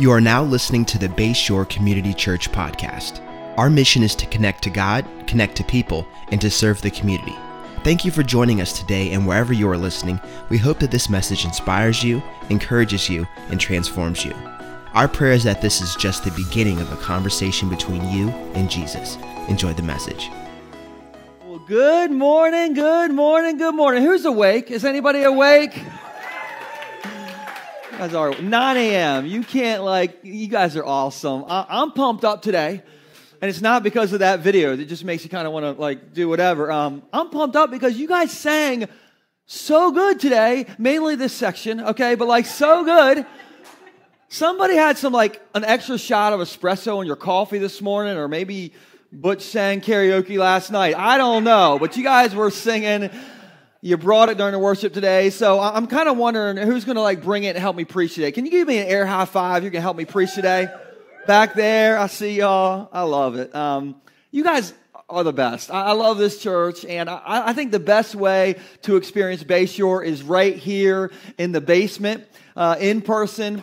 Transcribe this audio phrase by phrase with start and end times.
[0.00, 3.20] You are now listening to the Bayshore Community Church podcast.
[3.58, 7.34] Our mission is to connect to God, connect to people, and to serve the community.
[7.84, 10.18] Thank you for joining us today, and wherever you are listening,
[10.48, 14.32] we hope that this message inspires you, encourages you, and transforms you.
[14.94, 18.70] Our prayer is that this is just the beginning of a conversation between you and
[18.70, 19.18] Jesus.
[19.48, 20.30] Enjoy the message.
[21.44, 24.02] Well, good morning, good morning, good morning.
[24.02, 24.70] Who's awake?
[24.70, 25.78] Is anybody awake?
[28.00, 29.26] Guys are 9 a.m.
[29.26, 30.20] You can't like.
[30.22, 31.44] You guys are awesome.
[31.46, 32.82] I, I'm pumped up today,
[33.42, 35.72] and it's not because of that video that just makes you kind of want to
[35.78, 36.72] like do whatever.
[36.72, 38.88] Um, I'm pumped up because you guys sang
[39.44, 40.64] so good today.
[40.78, 43.26] Mainly this section, okay, but like so good.
[44.30, 48.28] Somebody had some like an extra shot of espresso in your coffee this morning, or
[48.28, 48.72] maybe
[49.12, 50.96] Butch sang karaoke last night.
[50.96, 53.10] I don't know, but you guys were singing.
[53.82, 57.02] You brought it during the worship today, so I'm kind of wondering who's going to
[57.02, 58.30] like bring it and help me preach today.
[58.30, 59.64] Can you give me an air high five?
[59.64, 60.68] You can help me preach today.
[61.26, 62.90] Back there, I see y'all.
[62.92, 63.54] I love it.
[63.54, 64.74] Um, you guys
[65.08, 65.70] are the best.
[65.70, 70.04] I, I love this church, and I, I think the best way to experience Bayshore
[70.04, 72.26] is right here in the basement,
[72.56, 73.62] uh, in person.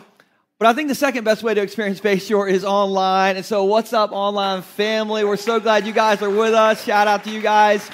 [0.58, 3.36] But I think the second best way to experience Bayshore is online.
[3.36, 5.22] And so, what's up, online family?
[5.22, 6.82] We're so glad you guys are with us.
[6.82, 7.88] Shout out to you guys.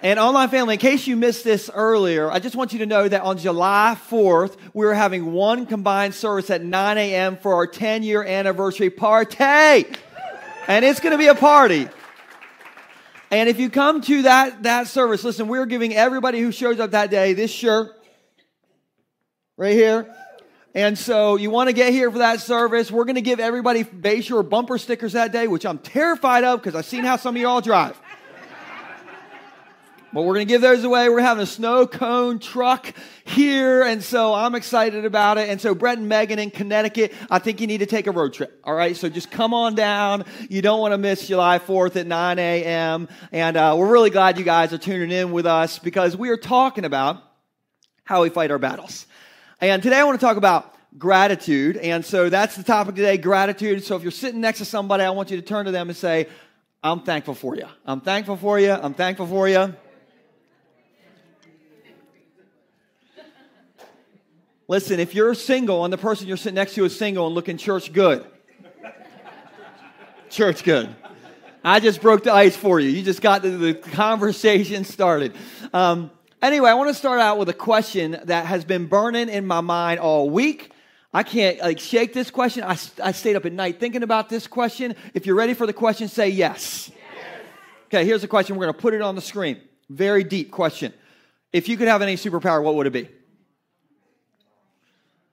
[0.00, 3.08] And online family, in case you missed this earlier, I just want you to know
[3.08, 7.36] that on July 4th, we're having one combined service at 9 a.m.
[7.36, 9.86] for our 10 year anniversary party.
[10.68, 11.88] And it's going to be a party.
[13.32, 16.92] And if you come to that, that service, listen, we're giving everybody who shows up
[16.92, 17.90] that day this shirt
[19.56, 20.14] right here.
[20.74, 22.90] And so you want to get here for that service.
[22.92, 26.76] We're going to give everybody Bayshore bumper stickers that day, which I'm terrified of because
[26.76, 27.98] I've seen how some of you all drive.
[30.12, 31.08] But we're going to give those away.
[31.10, 33.82] We're having a snow cone truck here.
[33.82, 35.50] And so I'm excited about it.
[35.50, 38.32] And so Brett and Megan in Connecticut, I think you need to take a road
[38.32, 38.58] trip.
[38.64, 38.96] All right.
[38.96, 40.24] So just come on down.
[40.48, 43.08] You don't want to miss July 4th at 9 a.m.
[43.32, 46.38] And uh, we're really glad you guys are tuning in with us because we are
[46.38, 47.22] talking about
[48.04, 49.06] how we fight our battles.
[49.60, 51.76] And today I want to talk about gratitude.
[51.76, 53.84] And so that's the topic today gratitude.
[53.84, 55.96] So if you're sitting next to somebody, I want you to turn to them and
[55.96, 56.28] say,
[56.82, 57.66] I'm thankful for you.
[57.84, 58.70] I'm thankful for you.
[58.70, 59.74] I'm thankful for you.
[64.70, 67.56] Listen, if you're single and the person you're sitting next to is single and looking
[67.56, 68.26] church good,
[70.28, 70.94] church good.
[71.64, 72.90] I just broke the ice for you.
[72.90, 75.34] You just got the, the conversation started.
[75.72, 76.10] Um,
[76.42, 79.62] anyway, I want to start out with a question that has been burning in my
[79.62, 80.70] mind all week.
[81.14, 82.62] I can't like shake this question.
[82.62, 84.94] I, I stayed up at night thinking about this question.
[85.14, 86.90] If you're ready for the question, say yes.
[86.90, 87.42] yes.
[87.86, 88.56] Okay, here's the question.
[88.56, 89.62] We're going to put it on the screen.
[89.88, 90.92] Very deep question.
[91.54, 93.08] If you could have any superpower, what would it be?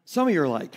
[0.05, 0.75] Some of you are like,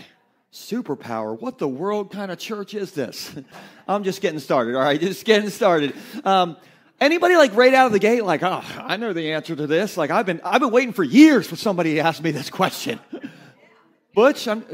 [0.52, 1.38] superpower?
[1.38, 3.34] What the world kind of church is this?
[3.88, 4.98] I'm just getting started, all right?
[5.08, 5.94] Just getting started.
[6.24, 6.56] Um,
[7.00, 9.96] anybody like right out of the gate, like, oh, I know the answer to this.
[9.96, 12.98] Like, I've been, I've been waiting for years for somebody to ask me this question.
[14.14, 14.64] Butch, I'm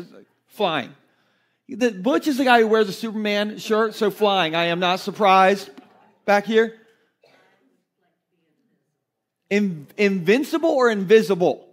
[0.46, 0.94] flying.
[1.68, 4.54] The, Butch is the guy who wears a Superman shirt, so flying.
[4.54, 5.70] I am not surprised.
[6.24, 6.76] Back here.
[9.50, 11.68] In, invincible or invisible?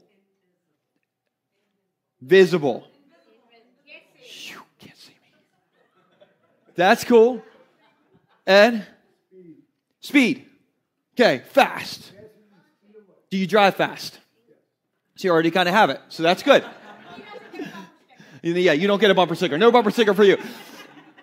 [2.21, 2.87] Visible.
[4.23, 6.27] Shoo, can't see me.
[6.75, 7.43] That's cool.
[8.45, 8.85] Ed?
[10.01, 10.45] Speed.
[11.13, 12.11] Okay, fast.
[13.29, 14.19] Do you drive fast?
[15.15, 16.01] So you already kind of have it.
[16.09, 16.65] So that's good.
[18.41, 19.57] yeah, you don't get a bumper sticker.
[19.57, 20.37] No bumper sticker for you.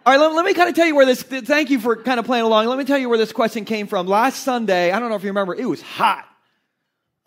[0.06, 2.20] All right, let, let me kind of tell you where this, thank you for kind
[2.20, 2.66] of playing along.
[2.66, 4.06] Let me tell you where this question came from.
[4.06, 6.27] Last Sunday, I don't know if you remember, it was hot.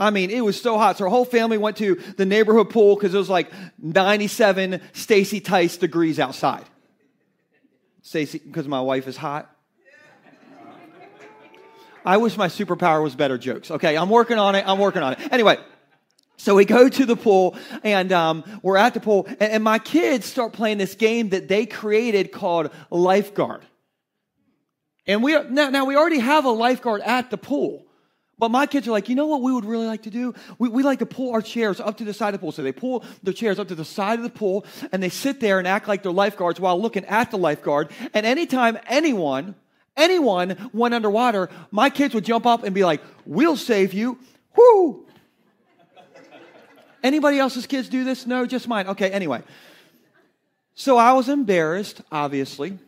[0.02, 0.98] I mean, it was so hot.
[0.98, 5.40] So our whole family went to the neighborhood pool because it was like 97 Stacy
[5.40, 6.66] Tice degrees outside.
[8.02, 9.56] Stacy, because my wife is hot.
[12.04, 13.70] I wish my superpower was better jokes.
[13.70, 14.68] Okay, I'm working on it.
[14.68, 15.20] I'm working on it.
[15.32, 15.60] Anyway,
[16.36, 19.78] so we go to the pool and um, we're at the pool, and, and my
[19.78, 23.64] kids start playing this game that they created called Lifeguard.
[25.06, 27.86] And we now, now we already have a lifeguard at the pool.
[28.42, 30.34] But my kids are like, you know what we would really like to do?
[30.58, 32.52] We, we like to pull our chairs up to the side of the pool.
[32.52, 35.40] So they pull their chairs up to the side of the pool and they sit
[35.40, 37.92] there and act like they're lifeguards while looking at the lifeguard.
[38.16, 39.54] And anytime anyone,
[39.96, 44.18] anyone went underwater, my kids would jump up and be like, we'll save you.
[44.58, 45.06] Whoo!
[47.04, 48.26] Anybody else's kids do this?
[48.26, 48.88] No, just mine.
[48.88, 49.44] Okay, anyway.
[50.74, 52.80] So I was embarrassed, obviously.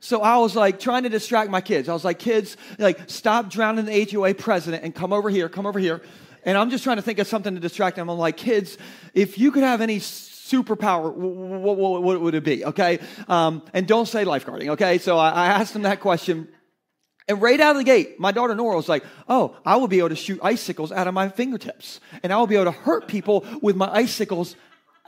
[0.00, 1.88] So I was like trying to distract my kids.
[1.88, 5.66] I was like, kids, like, stop drowning the HOA president and come over here, come
[5.66, 6.00] over here.
[6.44, 8.08] And I'm just trying to think of something to distract them.
[8.08, 8.78] I'm like, kids,
[9.12, 12.64] if you could have any superpower, what, what, what would it be?
[12.64, 12.98] Okay.
[13.28, 14.70] Um, and don't say lifeguarding.
[14.70, 14.96] Okay.
[14.96, 16.48] So I, I asked them that question.
[17.28, 19.98] And right out of the gate, my daughter Nora was like, Oh, I will be
[19.98, 22.00] able to shoot icicles out of my fingertips.
[22.22, 24.56] And I will be able to hurt people with my icicles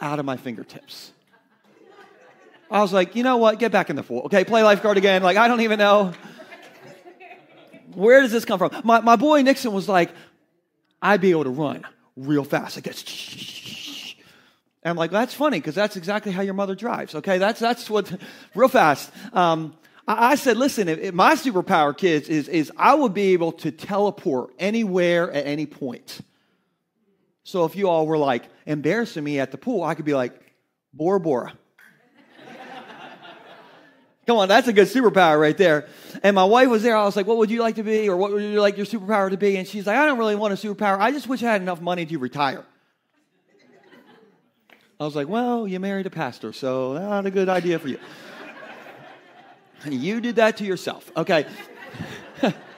[0.00, 1.12] out of my fingertips.
[2.72, 3.58] I was like, You know what?
[3.58, 4.22] Get back in the pool.
[4.26, 5.22] Okay, play lifeguard again.
[5.22, 6.12] Like, I don't even know.
[7.94, 8.70] Where does this come from?
[8.84, 10.10] My, my boy Nixon was like,
[11.02, 11.84] I'd be able to run
[12.16, 12.76] real fast.
[12.76, 12.94] Like, and
[14.84, 17.14] I'm like, that's funny because that's exactly how your mother drives.
[17.14, 18.10] Okay, that's that's what
[18.54, 19.10] real fast.
[19.34, 19.76] Um,
[20.08, 23.52] I, I, said, listen, if, if my superpower, kids, is is I would be able
[23.52, 26.20] to teleport anywhere at any point.
[27.44, 30.32] So if you all were like embarrassing me at the pool, I could be like,
[30.94, 31.52] Bora Bora.
[34.26, 35.88] Come on, that's a good superpower right there.
[36.22, 36.96] And my wife was there.
[36.96, 38.08] I was like, What would you like to be?
[38.08, 39.56] Or what would you like your superpower to be?
[39.56, 40.98] And she's like, I don't really want a superpower.
[40.98, 42.64] I just wish I had enough money to retire.
[45.00, 47.98] I was like, Well, you married a pastor, so not a good idea for you.
[49.90, 51.10] you did that to yourself.
[51.16, 51.46] Okay.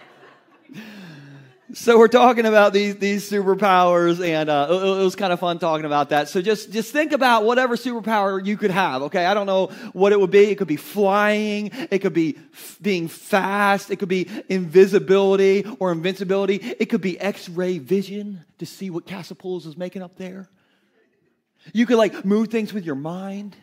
[1.75, 5.85] so we're talking about these these superpowers and uh, it, was kind of fun talking
[5.85, 6.29] about that.
[6.29, 9.27] So just just think about whatever superpower you could have okay?
[9.27, 10.45] I don't know what it would be.
[10.51, 11.71] It could be flying.
[11.91, 13.91] It could be f- being fast.
[13.91, 16.57] It could be invisibility or invincibility.
[16.57, 20.49] It could be x-ray vision to see what Castle Pools is making up there.
[21.73, 23.57] You could like move things with your mind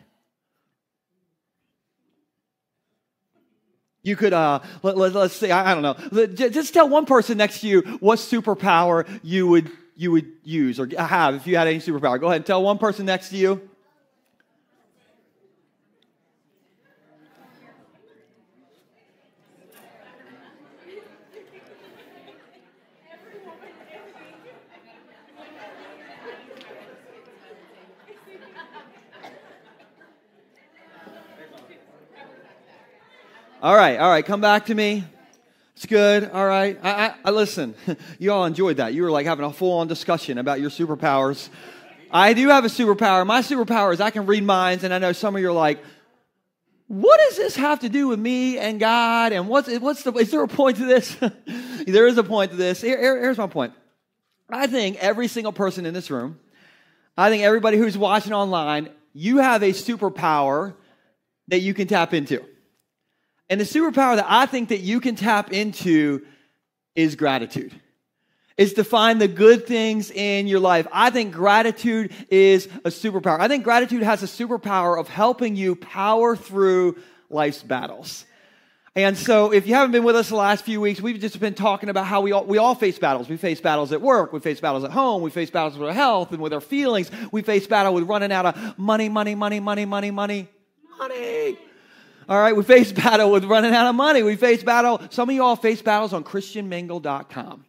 [4.02, 7.38] You could, uh, let, us let, say, I, I, don't know, just tell one person
[7.38, 11.68] next to you what superpower you would, you would use or have if you had
[11.68, 12.18] any superpower.
[12.18, 13.68] Go ahead and tell one person next to you.
[33.62, 35.04] All right, all right, come back to me.
[35.76, 36.28] It's good.
[36.32, 36.76] All right.
[36.82, 37.76] I, I, I listen.
[38.18, 38.92] You all enjoyed that.
[38.92, 41.48] You were like having a full on discussion about your superpowers.
[42.10, 43.24] I do have a superpower.
[43.24, 45.78] My superpower is I can read minds, and I know some of you are like,
[46.88, 49.30] what does this have to do with me and God?
[49.30, 51.16] And what's, what's the, is there a point to this?
[51.86, 52.80] there is a point to this.
[52.80, 53.74] Here, here, here's my point.
[54.50, 56.40] I think every single person in this room,
[57.16, 60.74] I think everybody who's watching online, you have a superpower
[61.46, 62.44] that you can tap into.
[63.52, 66.24] And the superpower that I think that you can tap into
[66.94, 67.78] is gratitude.
[68.56, 70.86] Is to find the good things in your life.
[70.90, 73.40] I think gratitude is a superpower.
[73.40, 76.96] I think gratitude has a superpower of helping you power through
[77.28, 78.24] life's battles.
[78.96, 81.52] And so, if you haven't been with us the last few weeks, we've just been
[81.52, 83.28] talking about how we all, we all face battles.
[83.28, 85.94] We face battles at work, we face battles at home, we face battles with our
[85.94, 87.10] health and with our feelings.
[87.30, 90.48] We face battle with running out of money, money, money, money, money, money,
[90.98, 91.58] money.
[92.28, 94.22] All right, we face battle with running out of money.
[94.22, 95.00] We face battle.
[95.10, 97.64] Some of you all face battles on ChristianMingle.com.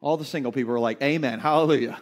[0.00, 1.98] All the single people are like, Amen, hallelujah.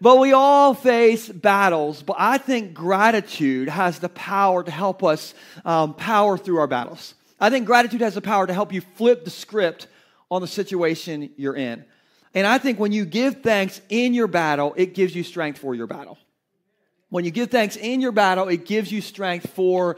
[0.00, 2.02] but we all face battles.
[2.02, 5.34] But I think gratitude has the power to help us
[5.64, 7.14] um, power through our battles.
[7.38, 9.88] I think gratitude has the power to help you flip the script
[10.30, 11.84] on the situation you're in.
[12.34, 15.74] And I think when you give thanks in your battle, it gives you strength for
[15.74, 16.18] your battle.
[17.08, 19.96] When you give thanks in your battle, it gives you strength for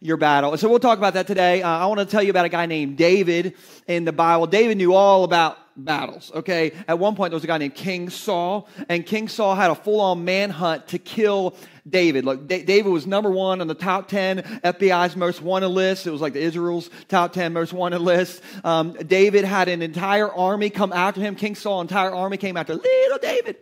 [0.00, 0.56] your battle.
[0.56, 1.62] So we'll talk about that today.
[1.62, 3.54] Uh, I want to tell you about a guy named David
[3.86, 4.46] in the Bible.
[4.46, 6.72] David knew all about battles, okay?
[6.88, 9.74] At one point, there was a guy named King Saul, and King Saul had a
[9.74, 11.54] full on manhunt to kill
[11.88, 12.24] David.
[12.24, 16.06] Look, D- David was number one on the top 10 FBI's most wanted list.
[16.06, 18.42] It was like the Israel's top 10 most wanted list.
[18.64, 21.36] Um, David had an entire army come after him.
[21.36, 23.56] King Saul, entire army came after little David.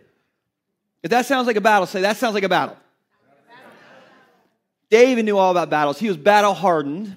[1.03, 2.77] If that sounds like a battle, say that sounds like a battle.
[4.89, 5.99] David knew all about battles.
[5.99, 7.15] He was battle hardened.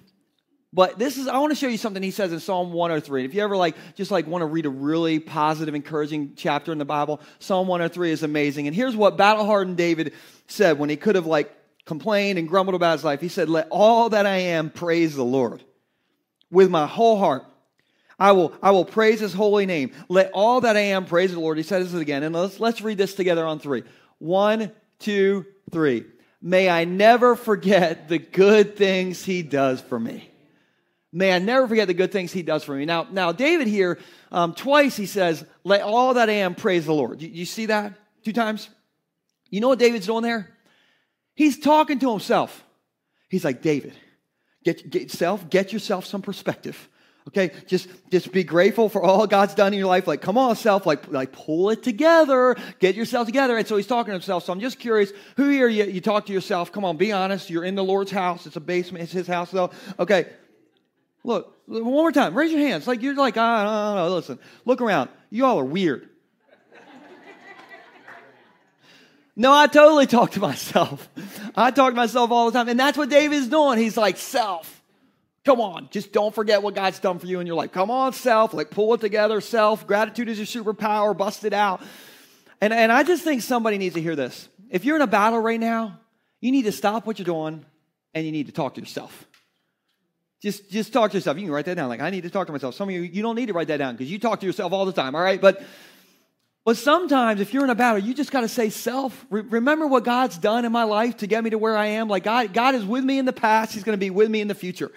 [0.75, 3.27] But this is, I want to show you something he says in Psalm 103.
[3.27, 6.79] If you ever like, just like want to read a really positive, encouraging chapter in
[6.79, 8.67] the Bible, Psalm 103 is amazing.
[8.67, 10.15] And here's what battle hardened David
[10.47, 13.21] said when he could have like complained and grumbled about his life.
[13.21, 15.63] He said, Let all that I am praise the Lord
[16.51, 17.45] with my whole heart.
[18.19, 19.93] I will, I will praise his holy name.
[20.09, 21.59] Let all that I am praise the Lord.
[21.59, 22.23] He says this again.
[22.23, 23.83] And let's, let's read this together on three.
[24.19, 26.05] One, two, three.
[26.43, 30.29] May I never forget the good things he does for me.
[31.13, 32.85] May I never forget the good things he does for me.
[32.85, 33.99] Now, now David here,
[34.33, 37.23] um, twice he says, Let all that I am praise the Lord.
[37.23, 37.95] You, you see that?
[38.25, 38.69] Two times?
[39.51, 40.51] You know what David's doing there?
[41.35, 42.65] He's talking to himself.
[43.29, 43.95] He's like, David,
[44.65, 46.89] get, get, self, get yourself some perspective.
[47.29, 50.09] Okay, just just be grateful for all God's done in your life.
[50.09, 53.57] Like, come on, self, like like pull it together, get yourself together.
[53.57, 54.45] And so he's talking to himself.
[54.45, 56.73] So I'm just curious, who here you, you talk to yourself?
[56.73, 57.49] Come on, be honest.
[57.49, 58.47] You're in the Lord's house.
[58.47, 59.05] It's a basement.
[59.05, 59.71] It's his house though.
[60.01, 60.31] Okay,
[61.23, 62.35] look one more time.
[62.35, 62.89] Raise your hands.
[62.89, 64.15] Like you're like I don't know.
[64.17, 65.09] Listen, look around.
[65.31, 66.09] You all are weird.
[69.35, 71.09] No, I totally talk to myself.
[71.57, 73.79] I talk to myself all the time, and that's what David is doing.
[73.79, 74.72] He's like self.
[75.45, 77.73] Come on, just don't forget what God's done for you in your life.
[77.73, 79.87] Come on, self, like pull it together, self.
[79.87, 81.83] Gratitude is your superpower, bust it out.
[82.61, 84.49] And, and I just think somebody needs to hear this.
[84.71, 85.99] If you're in a battle right now,
[86.41, 87.65] you need to stop what you're doing
[88.15, 89.27] and you need to talk to yourself.
[90.41, 91.37] Just, just talk to yourself.
[91.39, 91.89] You can write that down.
[91.89, 92.75] Like, I need to talk to myself.
[92.75, 94.73] Some of you, you don't need to write that down because you talk to yourself
[94.73, 95.41] all the time, all right?
[95.41, 95.63] But,
[96.65, 99.87] but sometimes if you're in a battle, you just got to say, self, re- remember
[99.87, 102.09] what God's done in my life to get me to where I am.
[102.09, 104.41] Like, God, God is with me in the past, He's going to be with me
[104.41, 104.91] in the future.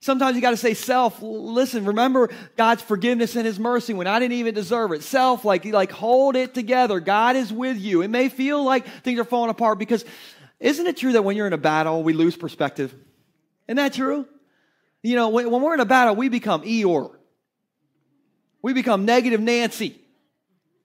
[0.00, 4.18] Sometimes you got to say, self, listen, remember God's forgiveness and his mercy when I
[4.18, 5.02] didn't even deserve it.
[5.02, 7.00] Self, like, like hold it together.
[7.00, 8.02] God is with you.
[8.02, 10.04] It may feel like things are falling apart because
[10.60, 12.94] isn't it true that when you're in a battle, we lose perspective?
[13.66, 14.26] Isn't that true?
[15.02, 17.12] You know, when, when we're in a battle, we become Eeyore.
[18.62, 20.00] We become negative Nancy.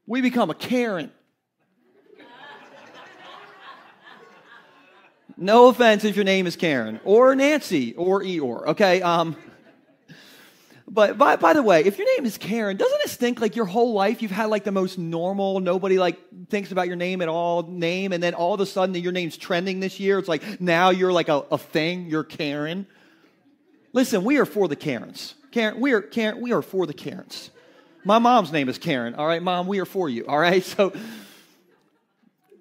[0.05, 1.11] We become a Karen.
[5.37, 9.01] No offense if your name is Karen or Nancy or Eeyore, okay?
[9.01, 9.35] Um,
[10.87, 13.65] but by, by the way, if your name is Karen, doesn't it stink like your
[13.65, 16.19] whole life you've had like the most normal, nobody like
[16.49, 19.37] thinks about your name at all name, and then all of a sudden your name's
[19.37, 20.19] trending this year?
[20.19, 22.87] It's like now you're like a, a thing, you're Karen.
[23.93, 25.35] Listen, we are for the Karens.
[25.51, 27.51] Karen, we are Karen, we are for the Karens.
[28.03, 29.41] My mom's name is Karen, all right?
[29.41, 30.63] Mom, we are for you, all right?
[30.77, 30.91] So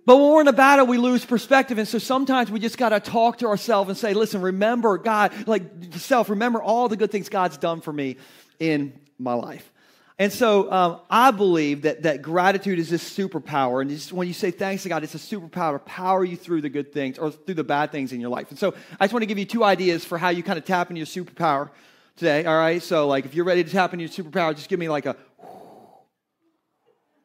[0.07, 1.79] but when we're in a battle, we lose perspective.
[1.79, 5.33] And so sometimes we just got to talk to ourselves and say, listen, remember God,
[5.47, 8.17] like self, remember all the good things God's done for me
[8.59, 9.71] in my life.
[10.19, 13.81] And so um, I believe that, that gratitude is this superpower.
[13.81, 16.61] And just when you say thanks to God, it's a superpower to power you through
[16.61, 18.51] the good things or through the bad things in your life.
[18.51, 20.67] And so I just want to give you two ideas for how you kind of
[20.67, 21.71] tap into your superpower
[22.17, 22.45] today.
[22.45, 22.83] All right.
[22.83, 25.17] So, like, if you're ready to tap into your superpower, just give me like a.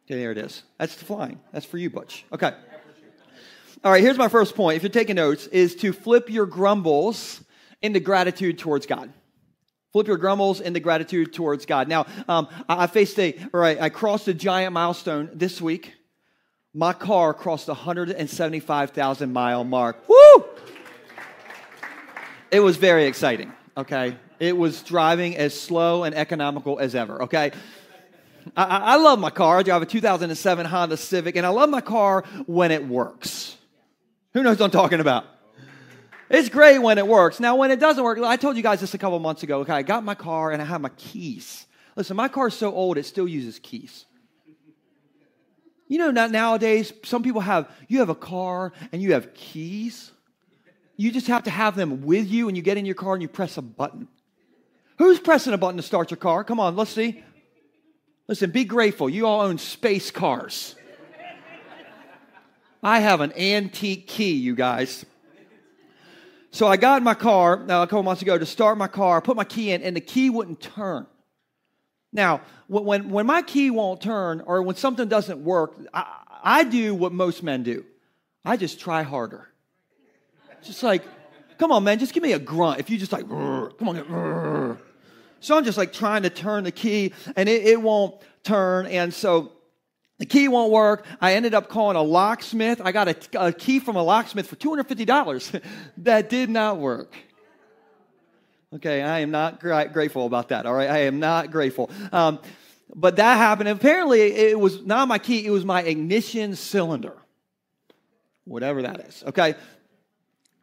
[0.06, 0.62] Okay, there it is.
[0.78, 1.40] That's the flying.
[1.52, 2.26] That's for you, Butch.
[2.32, 2.54] Okay.
[3.84, 4.78] All right, here's my first point.
[4.78, 7.44] If you're taking notes, is to flip your grumbles
[7.82, 9.12] into gratitude towards God.
[9.92, 11.88] Flip your grumbles into gratitude towards God.
[11.88, 15.94] Now, um, I, faced a, or I, I crossed a giant milestone this week.
[16.74, 20.08] My car crossed the 175,000 mile mark.
[20.10, 20.46] Woo!
[22.52, 24.18] It was very exciting, okay?
[24.40, 27.52] It was driving as slow and economical as ever, okay?
[28.56, 29.60] I, I love my car.
[29.60, 33.58] I drive a 2007 Honda Civic, and I love my car when it works.
[34.34, 35.26] Who knows what I'm talking about?
[36.30, 37.40] It's great when it works.
[37.40, 39.60] Now, when it doesn't work, I told you guys this a couple months ago.
[39.60, 41.68] Okay, I got my car and I have my keys.
[41.96, 44.06] Listen, my car's so old it still uses keys.
[45.88, 50.12] You know, nowadays, some people have, you have a car and you have keys.
[50.98, 53.22] You just have to have them with you and you get in your car and
[53.22, 54.08] you press a button.
[54.98, 56.44] Who's pressing a button to start your car?
[56.44, 57.24] Come on, let's see.
[58.28, 59.10] Listen, be grateful.
[59.10, 60.76] You all own space cars.
[62.82, 65.06] I have an antique key, you guys.
[66.52, 69.22] So I got in my car uh, a couple months ago to start my car,
[69.22, 71.06] put my key in, and the key wouldn't turn.
[72.14, 76.06] Now, when, when my key won't turn or when something doesn't work, I,
[76.42, 77.84] I do what most men do
[78.46, 79.50] I just try harder.
[80.64, 81.04] Just like,
[81.58, 82.80] come on, man, just give me a grunt.
[82.80, 84.78] If you just like, come on,
[85.46, 88.88] so I'm just like trying to turn the key and it, it won't turn.
[88.88, 89.52] And so
[90.18, 91.06] the key won't work.
[91.22, 92.82] I ended up calling a locksmith.
[92.84, 95.62] I got a, a key from a locksmith for $250.
[95.98, 97.16] that did not work.
[98.74, 100.66] Okay, I am not gra- grateful about that.
[100.66, 101.92] All right, I am not grateful.
[102.12, 102.40] Um,
[102.94, 103.70] but that happened.
[103.70, 107.14] Apparently, it was not my key, it was my ignition cylinder.
[108.46, 109.24] Whatever that is.
[109.28, 109.56] Okay,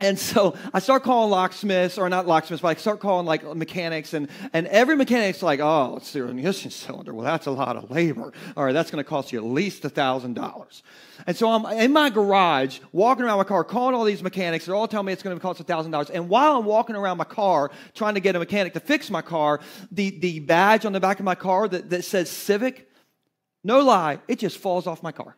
[0.03, 4.13] and so I start calling locksmiths, or not locksmiths, but I start calling like mechanics,
[4.15, 7.15] and, and every mechanic's like, oh, it's the ignition cylinder.
[7.15, 8.33] Well, that's a lot of labor.
[8.57, 10.83] All right, that's going to cost you at least $1,000.
[11.27, 14.67] And so I'm in my garage, walking around my car, calling all these mechanics.
[14.67, 16.11] They're all telling me it's going to cost $1,000.
[16.11, 19.23] And while I'm walking around my car, trying to get a mechanic to fix my
[19.23, 22.89] car, the, the badge on the back of my car that, that says Civic,
[23.65, 25.37] no lie, it just falls off my car.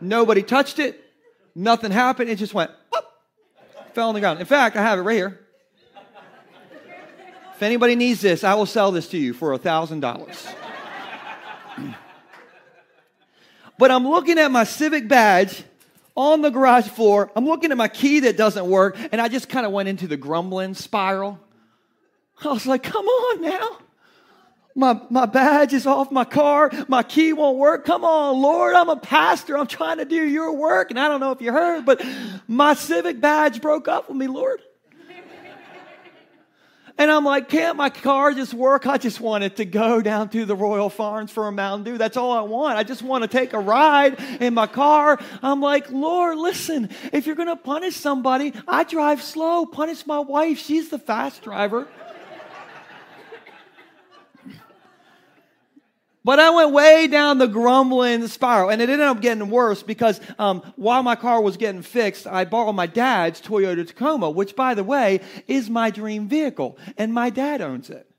[0.00, 1.02] Nobody touched it.
[1.54, 2.30] Nothing happened.
[2.30, 2.70] It just went,
[3.94, 4.40] fell on the ground.
[4.40, 5.40] In fact, I have it right here.
[7.54, 10.54] If anybody needs this, I will sell this to you for a $1,000.
[13.78, 15.64] but I'm looking at my civic badge
[16.14, 17.32] on the garage floor.
[17.34, 20.06] I'm looking at my key that doesn't work, and I just kind of went into
[20.06, 21.40] the grumbling spiral.
[22.44, 23.78] I was like, come on now.
[24.76, 26.70] My, my badge is off my car.
[26.86, 27.86] My key won't work.
[27.86, 28.74] Come on, Lord.
[28.74, 29.56] I'm a pastor.
[29.56, 30.90] I'm trying to do your work.
[30.90, 32.04] And I don't know if you heard, but
[32.46, 34.60] my civic badge broke up with me, Lord.
[36.98, 38.86] And I'm like, can't my car just work?
[38.86, 41.98] I just want it to go down to the Royal Farms for a Mountain Dew.
[41.98, 42.78] That's all I want.
[42.78, 45.18] I just want to take a ride in my car.
[45.42, 49.66] I'm like, Lord, listen, if you're going to punish somebody, I drive slow.
[49.66, 50.58] Punish my wife.
[50.58, 51.86] She's the fast driver.
[56.26, 60.20] But I went way down the grumbling spiral, and it ended up getting worse because
[60.40, 64.74] um, while my car was getting fixed, I borrowed my dad's Toyota Tacoma, which, by
[64.74, 68.10] the way, is my dream vehicle, and my dad owns it.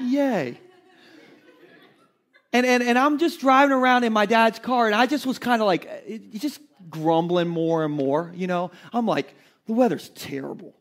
[0.00, 0.58] Yay.
[2.52, 5.38] And, and, and I'm just driving around in my dad's car, and I just was
[5.38, 5.88] kind of like,
[6.32, 6.60] just
[6.90, 8.72] grumbling more and more, you know?
[8.92, 9.32] I'm like,
[9.66, 10.74] the weather's terrible.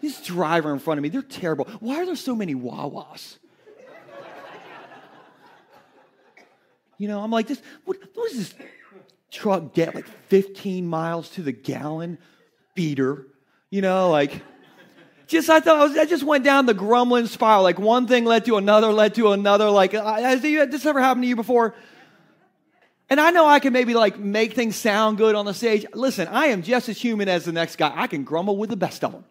[0.00, 1.66] This driver in front of me, they're terrible.
[1.80, 3.36] Why are there so many Wawas?
[7.00, 8.54] You know, I'm like, this, what, does this
[9.30, 9.94] truck get?
[9.94, 12.18] Like 15 miles to the gallon
[12.74, 13.26] beater?
[13.70, 14.42] You know, like,
[15.26, 17.62] just I thought I, was, I, just went down the grumbling spiral.
[17.62, 19.70] Like one thing led to another, led to another.
[19.70, 21.74] Like, has this ever happened to you before?
[23.08, 25.86] And I know I can maybe like make things sound good on the stage.
[25.94, 27.92] Listen, I am just as human as the next guy.
[27.94, 29.24] I can grumble with the best of them.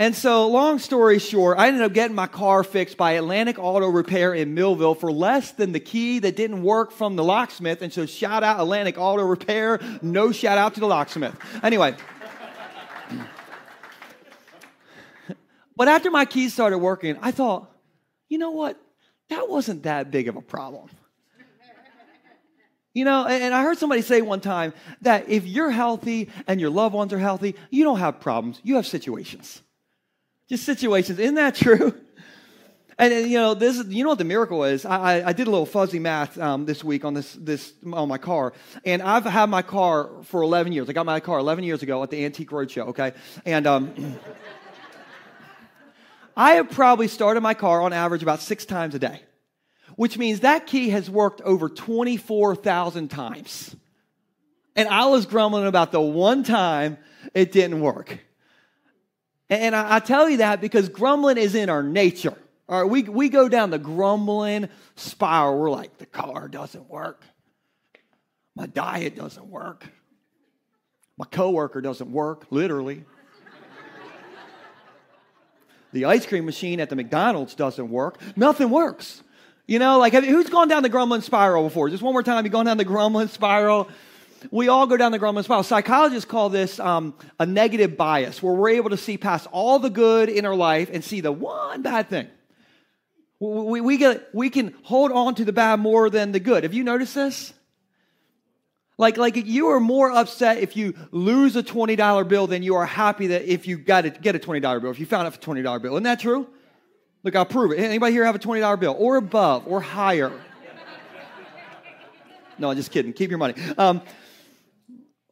[0.00, 3.86] And so, long story short, I ended up getting my car fixed by Atlantic Auto
[3.86, 7.82] Repair in Millville for less than the key that didn't work from the locksmith.
[7.82, 9.78] And so, shout out Atlantic Auto Repair.
[10.00, 11.36] No shout out to the locksmith.
[11.62, 11.94] Anyway.
[15.76, 17.70] but after my keys started working, I thought,
[18.30, 18.80] you know what?
[19.28, 20.88] That wasn't that big of a problem.
[22.94, 26.70] You know, and I heard somebody say one time that if you're healthy and your
[26.70, 29.60] loved ones are healthy, you don't have problems, you have situations.
[30.50, 31.20] Just situations.
[31.20, 31.94] Isn't that true?
[32.98, 33.82] And, you know this.
[33.86, 34.84] You know what the miracle is?
[34.84, 38.18] I, I did a little fuzzy math um, this week on this this on my
[38.18, 38.52] car,
[38.84, 40.88] and I've had my car for 11 years.
[40.90, 42.88] I got my car 11 years ago at the Antique Roadshow.
[42.88, 43.12] Okay,
[43.46, 44.18] and um,
[46.36, 49.22] I have probably started my car on average about six times a day,
[49.94, 53.76] which means that key has worked over 24,000 times.
[54.74, 56.98] And I was grumbling about the one time
[57.34, 58.18] it didn't work.
[59.50, 62.36] And I, tell you that because grumbling is in our nature.
[62.68, 65.58] All right, we, we go down the grumbling spiral.
[65.58, 67.24] We're like, the car doesn't work.
[68.54, 69.88] My diet doesn't work.
[71.18, 73.04] My coworker doesn't work, literally.
[75.92, 78.20] the ice cream machine at the McDonald's doesn't work.
[78.36, 79.24] Nothing works.
[79.66, 81.90] You know, like, who's gone down the grumbling spiral before?
[81.90, 83.88] Just one more time, you gone down the grumbling spiral?
[84.50, 85.62] We all go down the grumbling spiral.
[85.62, 89.90] Psychologists call this um, a negative bias, where we're able to see past all the
[89.90, 92.28] good in our life and see the one bad thing.
[93.38, 96.64] We, we, get, we can hold on to the bad more than the good.
[96.64, 97.54] Have you noticed this?
[98.98, 102.84] Like, like you are more upset if you lose a $20 bill than you are
[102.84, 105.40] happy that if you got to get a $20 bill, if you found out for
[105.40, 105.94] $20 bill.
[105.94, 106.46] Isn't that true?
[107.22, 107.78] Look, I'll prove it.
[107.78, 110.32] Anybody here have a $20 bill or above or higher?
[112.58, 113.14] No, I'm just kidding.
[113.14, 113.54] Keep your money.
[113.78, 114.02] Um,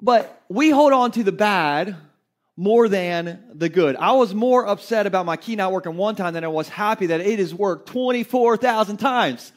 [0.01, 1.97] but we hold on to the bad
[2.57, 3.95] more than the good.
[3.97, 7.07] I was more upset about my key not working one time than I was happy
[7.07, 9.53] that it has worked 24,000 times.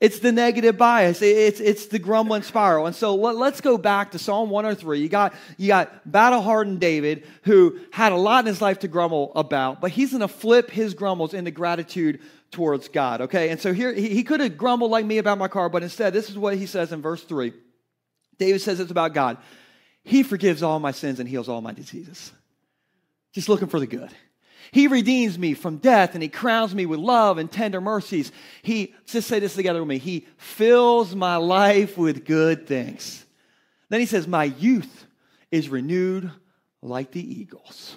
[0.00, 1.20] It's the negative bias.
[1.20, 2.86] It's, it's the grumbling spiral.
[2.86, 4.98] And so let, us go back to Psalm 103.
[4.98, 8.88] You got, you got battle hardened David who had a lot in his life to
[8.88, 13.20] grumble about, but he's going to flip his grumbles into gratitude towards God.
[13.20, 13.50] Okay.
[13.50, 16.14] And so here, he, he could have grumbled like me about my car, but instead,
[16.14, 17.52] this is what he says in verse 3.
[18.40, 19.36] David says it's about God.
[20.02, 22.32] He forgives all my sins and heals all my diseases.
[23.34, 24.08] Just looking for the good.
[24.72, 28.32] He redeems me from death and he crowns me with love and tender mercies.
[28.62, 33.26] He, just say this together with me, he fills my life with good things.
[33.90, 35.06] Then he says, My youth
[35.50, 36.30] is renewed
[36.80, 37.94] like the eagles.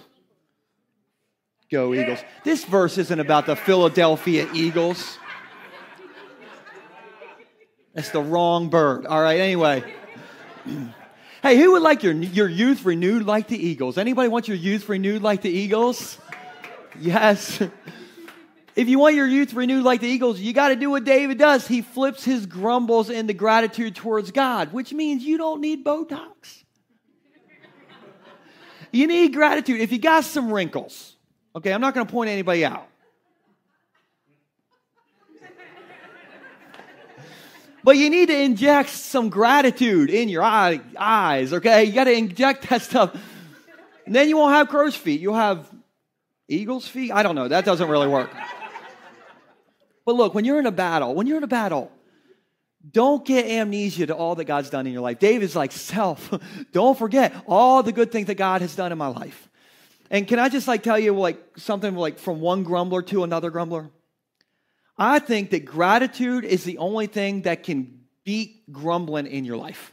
[1.70, 2.18] Go, Eagles.
[2.44, 5.18] This verse isn't about the Philadelphia Eagles.
[7.94, 9.06] That's the wrong bird.
[9.06, 9.82] All right, anyway.
[11.42, 13.98] hey, who would like your, your youth renewed like the eagles?
[13.98, 16.18] Anybody want your youth renewed like the eagles?
[16.98, 17.62] Yes.
[18.76, 21.38] If you want your youth renewed like the eagles, you got to do what David
[21.38, 21.66] does.
[21.66, 26.64] He flips his grumbles into gratitude towards God, which means you don't need Botox.
[28.90, 29.80] You need gratitude.
[29.80, 31.14] If you got some wrinkles,
[31.54, 32.88] okay, I'm not going to point anybody out.
[37.84, 41.84] But you need to inject some gratitude in your eye, eyes, okay?
[41.84, 43.14] You got to inject that stuff.
[44.06, 45.20] And then you won't have crow's feet.
[45.20, 45.70] You'll have
[46.48, 47.12] eagle's feet.
[47.12, 47.46] I don't know.
[47.46, 48.30] That doesn't really work.
[50.06, 51.92] But look, when you're in a battle, when you're in a battle,
[52.90, 55.18] don't get amnesia to all that God's done in your life.
[55.18, 56.32] David's like, self,
[56.72, 59.50] don't forget all the good things that God has done in my life.
[60.10, 63.50] And can I just like tell you like something like from one grumbler to another
[63.50, 63.90] grumbler?
[64.96, 69.92] I think that gratitude is the only thing that can beat grumbling in your life.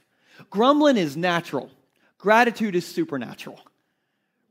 [0.49, 1.69] Grumbling is natural.
[2.17, 3.59] Gratitude is supernatural.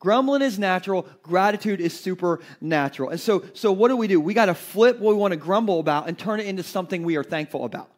[0.00, 3.10] Grumbling is natural, gratitude is supernatural.
[3.10, 4.18] And so, so what do we do?
[4.18, 7.02] We got to flip what we want to grumble about and turn it into something
[7.02, 7.90] we are thankful about.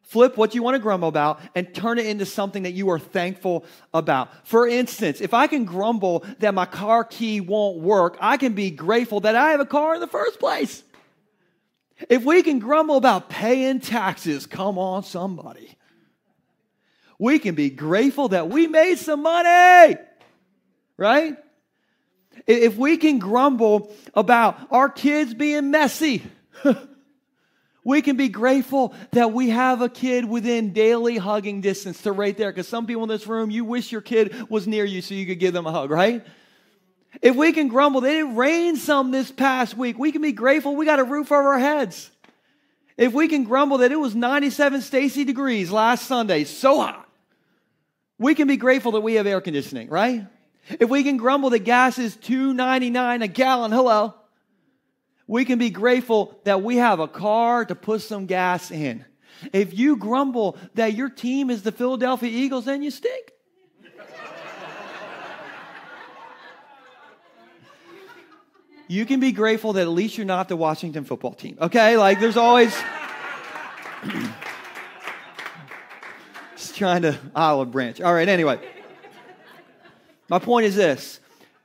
[0.00, 2.98] Flip what you want to grumble about and turn it into something that you are
[2.98, 4.30] thankful about.
[4.46, 8.70] For instance, if I can grumble that my car key won't work, I can be
[8.70, 10.82] grateful that I have a car in the first place.
[12.08, 15.76] If we can grumble about paying taxes, come on, somebody.
[17.18, 19.96] We can be grateful that we made some money,
[20.96, 21.36] right?
[22.46, 26.22] If we can grumble about our kids being messy,
[27.88, 32.36] We can be grateful that we have a kid within daily hugging distance to right
[32.36, 32.52] there.
[32.52, 35.24] Because some people in this room, you wish your kid was near you so you
[35.24, 36.22] could give them a hug, right?
[37.22, 40.76] If we can grumble that it rained some this past week, we can be grateful
[40.76, 42.10] we got a roof over our heads.
[42.96, 47.08] If we can grumble that it was 97 Stacy degrees last Sunday, so hot,
[48.18, 50.26] we can be grateful that we have air conditioning, right?
[50.80, 54.14] If we can grumble that gas is 2.99 a gallon, hello,
[55.26, 59.04] we can be grateful that we have a car to put some gas in.
[59.52, 63.32] If you grumble that your team is the Philadelphia Eagles, then you stink.
[68.88, 71.56] You can be grateful that at least you're not the Washington football team.
[71.60, 71.96] Okay?
[71.96, 72.74] Like there's always
[76.56, 78.00] just trying to olive branch.
[78.00, 78.58] All right, anyway.
[80.28, 81.20] My point is this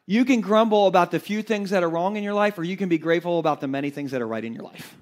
[0.06, 2.76] you can grumble about the few things that are wrong in your life, or you
[2.76, 4.96] can be grateful about the many things that are right in your life.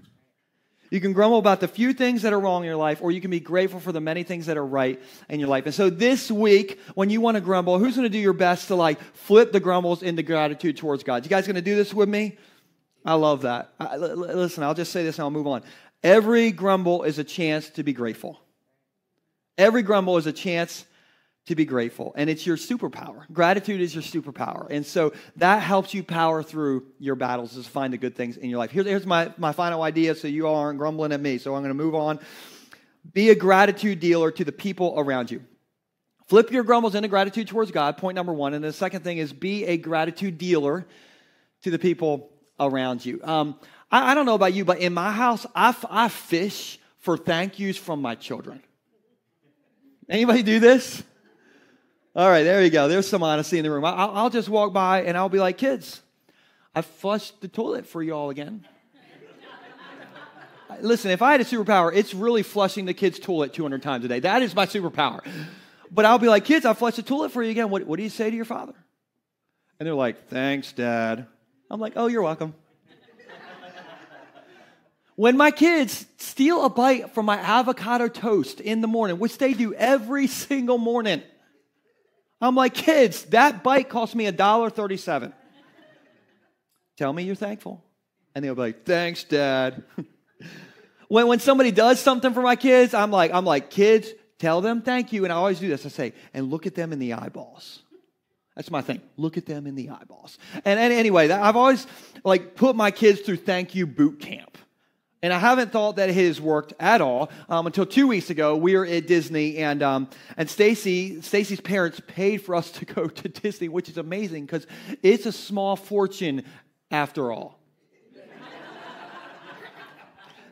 [0.91, 3.21] You can grumble about the few things that are wrong in your life, or you
[3.21, 5.65] can be grateful for the many things that are right in your life.
[5.65, 8.67] And so this week, when you want to grumble, who's going to do your best
[8.67, 11.23] to like flip the grumbles into gratitude towards God?
[11.23, 12.37] You guys going to do this with me?
[13.05, 13.73] I love that.
[13.79, 15.63] I, l- listen, I'll just say this and I'll move on.
[16.03, 18.41] Every grumble is a chance to be grateful.
[19.57, 20.85] Every grumble is a chance
[21.47, 22.13] to be grateful.
[22.15, 23.23] And it's your superpower.
[23.31, 24.67] Gratitude is your superpower.
[24.69, 28.49] And so that helps you power through your battles to find the good things in
[28.49, 28.71] your life.
[28.71, 31.39] Here's, here's my, my final idea so you all aren't grumbling at me.
[31.39, 32.19] So I'm going to move on.
[33.11, 35.43] Be a gratitude dealer to the people around you.
[36.27, 38.53] Flip your grumbles into gratitude towards God, point number one.
[38.53, 40.85] And the second thing is be a gratitude dealer
[41.63, 43.19] to the people around you.
[43.23, 43.59] Um,
[43.91, 47.59] I, I, don't know about you, but in my house, I, I fish for thank
[47.59, 48.61] yous from my children.
[50.07, 51.03] Anybody do this?
[52.13, 52.89] All right, there you go.
[52.89, 53.85] There's some honesty in the room.
[53.85, 56.01] I'll, I'll just walk by and I'll be like, kids,
[56.75, 58.67] I flushed the toilet for y'all again.
[60.81, 64.07] Listen, if I had a superpower, it's really flushing the kids' toilet 200 times a
[64.07, 64.19] day.
[64.21, 65.19] That is my superpower.
[65.89, 67.69] But I'll be like, kids, I flushed the toilet for you again.
[67.69, 68.73] What, what do you say to your father?
[69.79, 71.27] And they're like, thanks, Dad.
[71.69, 72.55] I'm like, oh, you're welcome.
[75.15, 79.53] when my kids steal a bite from my avocado toast in the morning, which they
[79.53, 81.21] do every single morning,
[82.41, 85.33] I'm like, kids, that bike cost me $1.37.
[86.97, 87.83] Tell me you're thankful.
[88.33, 89.83] And they'll be like, thanks, Dad.
[91.07, 94.81] when, when somebody does something for my kids, I'm like, I'm like, kids, tell them
[94.81, 95.23] thank you.
[95.23, 95.85] And I always do this.
[95.85, 97.83] I say, and look at them in the eyeballs.
[98.55, 99.01] That's my thing.
[99.17, 100.37] Look at them in the eyeballs.
[100.65, 101.87] And, and anyway, I've always
[102.23, 104.57] like put my kids through thank you boot camp.
[105.23, 108.55] And I haven't thought that it has worked at all um, until two weeks ago.
[108.57, 113.07] We were at Disney, and um, and Stacy Stacy's parents paid for us to go
[113.07, 114.65] to Disney, which is amazing because
[115.03, 116.43] it's a small fortune
[116.89, 117.59] after all.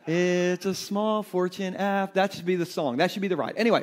[0.06, 2.14] it's a small fortune after.
[2.14, 2.98] That should be the song.
[2.98, 3.54] That should be the ride.
[3.56, 3.82] Anyway,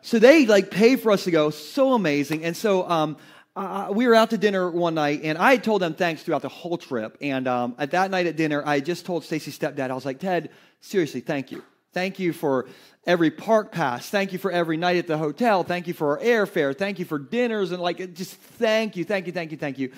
[0.00, 1.50] so they like paid for us to go.
[1.50, 2.44] So amazing.
[2.44, 3.16] And so um,
[3.56, 6.42] uh, we were out to dinner one night, and I had told them thanks throughout
[6.42, 7.18] the whole trip.
[7.20, 10.20] And um, at that night at dinner, I just told Stacy's stepdad, I was like,
[10.20, 11.64] Ted, seriously, thank you.
[11.92, 12.68] Thank you for
[13.04, 14.08] every park pass.
[14.08, 15.64] Thank you for every night at the hotel.
[15.64, 16.76] Thank you for our airfare.
[16.76, 17.72] Thank you for dinners.
[17.72, 19.90] And like, just thank you, thank you, thank you, thank you.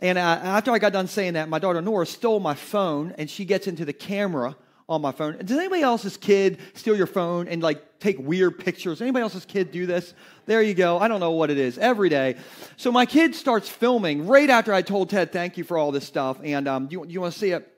[0.00, 3.30] And uh, after I got done saying that, my daughter Nora stole my phone, and
[3.30, 4.56] she gets into the camera
[4.88, 5.36] on my phone.
[5.44, 9.02] Does anybody else's kid steal your phone and like take weird pictures?
[9.02, 10.14] Anybody else's kid do this?
[10.46, 10.98] There you go.
[10.98, 12.36] I don't know what it is every day.
[12.76, 16.06] So my kid starts filming right after I told Ted, thank you for all this
[16.06, 16.38] stuff.
[16.42, 17.70] And um, do, you, you want to see it?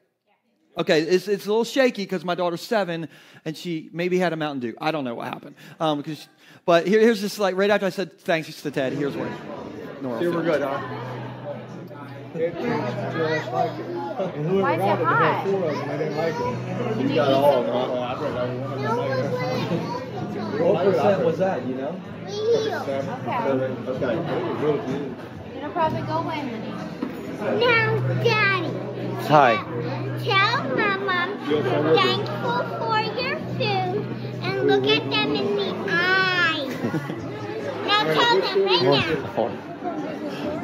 [0.79, 3.09] Okay, it's, it's a little shaky because my daughter's seven
[3.44, 4.77] and she maybe had a Mountain Dew.
[4.81, 5.57] I don't know what happened.
[5.81, 6.29] Um, because,
[6.64, 9.29] but here, here's just like right after I said thanks to Ted, here's what
[10.01, 10.20] Nora.
[10.20, 11.10] Here we're good, huh?
[12.35, 13.87] It tastes just like it.
[13.87, 15.47] And whoever Why is it wanted to have hot?
[15.47, 16.97] four of them, they didn't like it.
[17.03, 17.66] You you got all of it?
[17.66, 17.77] them.
[17.77, 19.33] Oh, I read every one of them.
[19.35, 20.61] like.
[20.61, 22.01] What percent was that, you know?
[22.29, 23.09] Seven.
[23.21, 23.37] Okay.
[23.90, 25.14] Okay, it was really good.
[25.57, 26.75] It'll probably go away, honey.
[27.64, 28.73] Now, Daddy,
[29.27, 29.53] Hi.
[30.23, 31.62] tell Mama you're
[31.97, 33.97] thankful for your food
[34.43, 36.66] and look at them in the eye.
[37.87, 39.49] now tell them right now.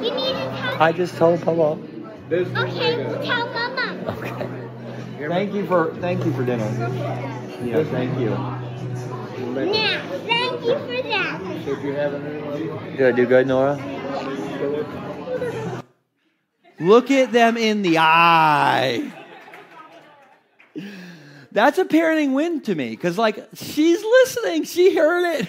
[0.02, 1.78] You need to tell I just told Papa.
[2.30, 4.04] Okay, big, tell Mama.
[4.08, 5.28] Okay.
[5.28, 6.68] Thank you for thank you for dinner.
[7.62, 8.30] Yeah, thank you.
[8.30, 11.40] Now, thank you for that.
[11.64, 12.96] Did you have any?
[12.96, 13.76] Did I do good, Nora?
[16.78, 19.12] Look at them in the eye.
[21.52, 24.64] That's a parenting win to me because, like, she's listening.
[24.64, 25.48] She heard it.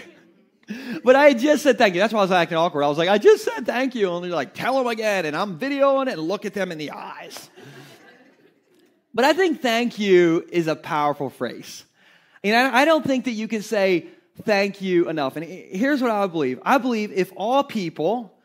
[1.04, 2.02] But I just said thank you.
[2.02, 2.84] That's why I was acting awkward.
[2.84, 4.14] I was like, I just said thank you.
[4.14, 5.26] And they're like, tell them again.
[5.26, 7.50] And I'm videoing it and look at them in the eyes.
[9.14, 11.86] But I think thank you is a powerful phrase.
[12.44, 14.08] And I don't think that you can say
[14.44, 15.38] thank you enough.
[15.38, 18.38] And here's what I believe I believe if all people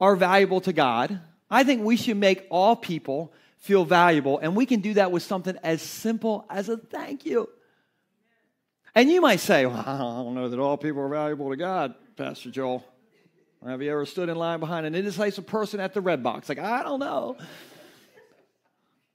[0.00, 4.38] are valuable to God, I think we should make all people feel valuable.
[4.38, 7.48] And we can do that with something as simple as a thank you.
[9.00, 11.94] And you might say, well, I don't know that all people are valuable to God,
[12.18, 12.84] Pastor Joel.
[13.66, 16.50] Have you ever stood in line behind an indecisive person at the Redbox?
[16.50, 17.38] Like, I don't know.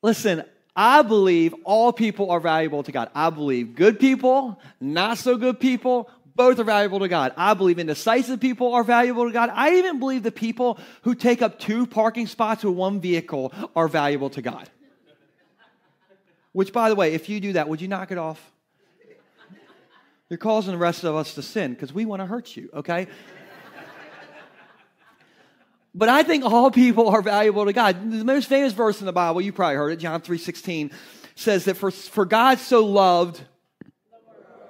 [0.01, 0.43] Listen,
[0.75, 3.11] I believe all people are valuable to God.
[3.13, 7.33] I believe good people, not so good people, both are valuable to God.
[7.37, 9.51] I believe indecisive people are valuable to God.
[9.53, 13.87] I even believe the people who take up two parking spots with one vehicle are
[13.87, 14.67] valuable to God.
[16.53, 18.51] Which, by the way, if you do that, would you knock it off?
[20.29, 23.07] You're causing the rest of us to sin because we want to hurt you, okay?
[25.97, 28.11] But I think all people are valuable to God.
[28.11, 30.91] The most famous verse in the Bible, you probably heard it, John 3.16,
[31.35, 33.41] says that for, for God so loved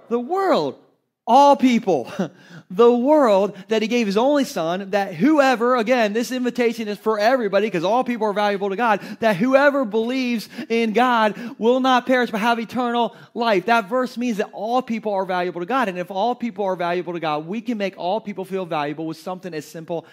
[0.08, 0.78] the world,
[1.28, 2.12] all people,
[2.70, 7.20] the world, that he gave his only son, that whoever, again, this invitation is for
[7.20, 12.06] everybody because all people are valuable to God, that whoever believes in God will not
[12.06, 13.66] perish but have eternal life.
[13.66, 15.90] That verse means that all people are valuable to God.
[15.90, 19.08] And if all people are valuable to God, we can make all people feel valuable
[19.08, 20.06] with something as simple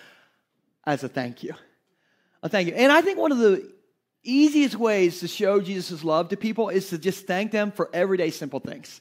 [0.85, 1.55] as a thank you.
[2.43, 2.75] A thank you.
[2.75, 3.71] And I think one of the
[4.25, 8.31] easiest ways to show Jesus' love to people is to just thank them for everyday
[8.31, 9.01] simple things.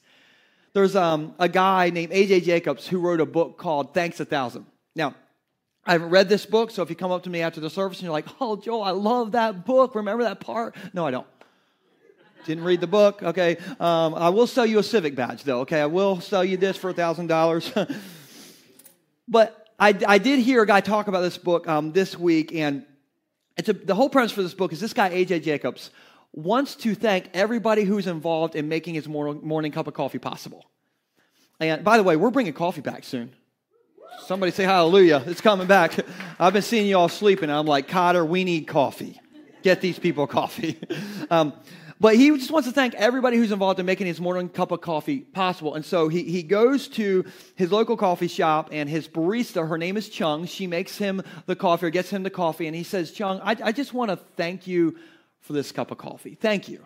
[0.73, 2.41] There's um, a guy named A.J.
[2.41, 4.65] Jacobs who wrote a book called Thanks a Thousand.
[4.95, 5.15] Now,
[5.85, 7.97] I haven't read this book, so if you come up to me after the service
[7.97, 9.95] and you're like, oh, Joel, I love that book.
[9.95, 10.75] Remember that part?
[10.93, 11.27] No, I don't.
[12.45, 13.21] Didn't read the book.
[13.21, 13.57] Okay.
[13.79, 15.61] Um, I will sell you a civic badge, though.
[15.61, 15.81] Okay.
[15.81, 17.95] I will sell you this for $1,000.
[19.27, 22.85] but I, I did hear a guy talk about this book um, this week, and
[23.57, 25.39] it's a, the whole premise for this book is this guy, A.J.
[25.39, 25.89] Jacobs,
[26.33, 30.65] wants to thank everybody who's involved in making his morning, cup of coffee possible.
[31.59, 33.33] And by the way, we're bringing coffee back soon.
[34.25, 35.23] Somebody say hallelujah.
[35.25, 35.93] It's coming back.
[36.39, 37.49] I've been seeing you all sleeping.
[37.49, 39.19] I'm like, Cotter, we need coffee.
[39.61, 40.79] Get these people coffee.
[41.29, 41.53] Um,
[42.01, 44.81] but he just wants to thank everybody who's involved in making his morning cup of
[44.81, 45.75] coffee possible.
[45.75, 49.95] And so he, he goes to his local coffee shop, and his barista, her name
[49.97, 52.65] is Chung, she makes him the coffee or gets him the coffee.
[52.65, 54.97] And he says, Chung, I, I just want to thank you
[55.41, 56.35] for this cup of coffee.
[56.35, 56.85] Thank you.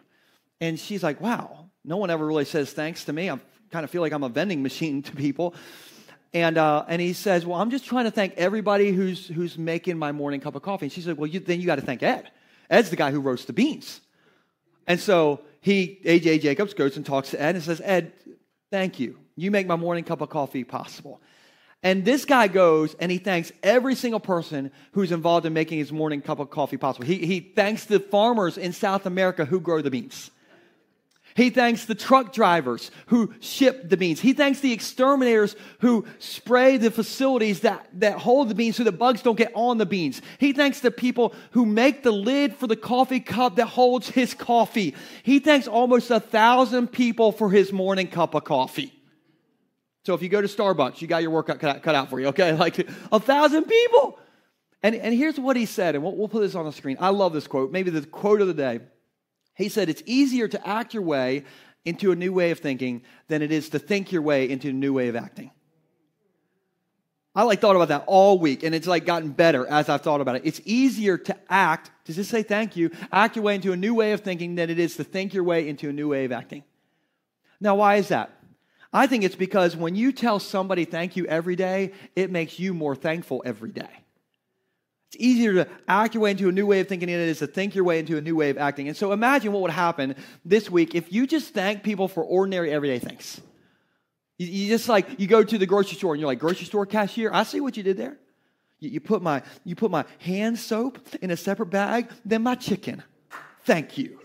[0.60, 3.30] And she's like, wow, no one ever really says thanks to me.
[3.30, 3.40] I
[3.72, 5.54] kind of feel like I'm a vending machine to people.
[6.34, 9.98] And, uh, and he says, well, I'm just trying to thank everybody who's, who's making
[9.98, 10.86] my morning cup of coffee.
[10.86, 12.30] And she said, well, you, then you got to thank Ed.
[12.70, 14.02] Ed's the guy who roasts the beans.
[14.88, 18.12] And so he, AJ Jacobs, goes and talks to Ed and says, Ed,
[18.72, 19.18] thank you.
[19.36, 21.22] You make my morning cup of coffee possible.
[21.86, 25.92] And this guy goes and he thanks every single person who's involved in making his
[25.92, 27.06] morning cup of coffee possible.
[27.06, 30.32] He, he thanks the farmers in South America who grow the beans.
[31.36, 34.20] He thanks the truck drivers who ship the beans.
[34.20, 38.92] He thanks the exterminators who spray the facilities that, that hold the beans so the
[38.92, 40.24] bugs don't get on the beans.
[40.40, 44.34] He thanks the people who make the lid for the coffee cup that holds his
[44.34, 44.96] coffee.
[45.22, 48.95] He thanks almost a thousand people for his morning cup of coffee.
[50.06, 52.20] So if you go to Starbucks, you got your work cut out, cut out for
[52.20, 52.52] you, okay?
[52.58, 52.78] Like
[53.12, 54.20] a thousand people.
[54.84, 56.98] And, and here's what he said, and we'll, we'll put this on the screen.
[57.00, 58.82] I love this quote, maybe the quote of the day.
[59.56, 61.44] He said, It's easier to act your way
[61.86, 64.74] into a new way of thinking than it is to think your way into a
[64.74, 65.52] new way of acting.
[67.34, 70.22] I like thought about that all week, and it's like gotten better as I've thought
[70.22, 70.44] about it.
[70.46, 73.96] It's easier to act, to just say thank you, act your way into a new
[73.96, 76.32] way of thinking than it is to think your way into a new way of
[76.32, 76.64] acting.
[77.60, 78.32] Now, why is that?
[78.96, 82.74] I think it's because when you tell somebody thank you every day, it makes you
[82.74, 83.90] more thankful every day.
[85.10, 87.40] It's easier to act your way into a new way of thinking than it is
[87.40, 88.88] to think your way into a new way of acting.
[88.88, 92.72] And so imagine what would happen this week if you just thank people for ordinary
[92.72, 93.42] everyday things.
[94.38, 96.86] You, you just like, you go to the grocery store and you're like, grocery store
[96.86, 98.18] cashier, I see what you did there.
[98.80, 102.56] You, you, put my, you put my hand soap in a separate bag than my
[102.56, 103.04] chicken.
[103.66, 104.20] Thank you.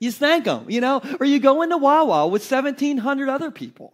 [0.00, 1.02] You thank them, you know?
[1.20, 3.92] Or you go into Wawa with 1,700 other people.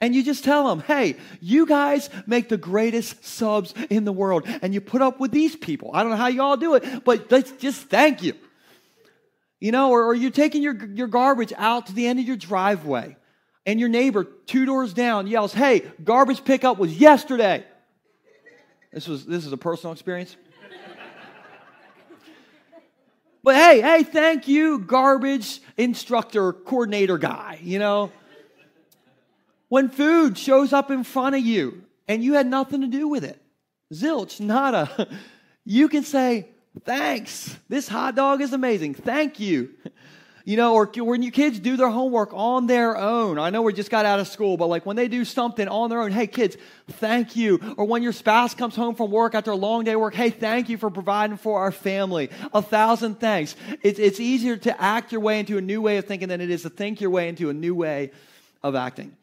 [0.00, 4.44] And you just tell them, hey, you guys make the greatest subs in the world.
[4.60, 5.92] And you put up with these people.
[5.94, 8.34] I don't know how you all do it, but let's just thank you.
[9.60, 12.36] You know, or, or you're taking your, your garbage out to the end of your
[12.36, 13.16] driveway
[13.64, 17.64] and your neighbor two doors down yells, Hey, garbage pickup was yesterday.
[18.92, 20.36] This was this is a personal experience.
[23.42, 28.12] But hey, hey, thank you, garbage instructor, coordinator guy, you know.
[29.68, 33.24] When food shows up in front of you and you had nothing to do with
[33.24, 33.40] it,
[33.92, 35.08] zilch, nada,
[35.64, 36.48] you can say,
[36.84, 37.56] Thanks.
[37.68, 38.94] This hot dog is amazing.
[38.94, 39.70] Thank you.
[40.44, 43.38] You know, or when your kids do their homework on their own.
[43.38, 45.90] I know we just got out of school, but like when they do something on
[45.90, 46.56] their own, hey kids,
[46.88, 47.60] thank you.
[47.76, 50.30] Or when your spouse comes home from work after a long day of work, hey,
[50.30, 52.30] thank you for providing for our family.
[52.52, 53.54] A thousand thanks.
[53.82, 56.50] It's, it's easier to act your way into a new way of thinking than it
[56.50, 58.10] is to think your way into a new way
[58.62, 59.16] of acting.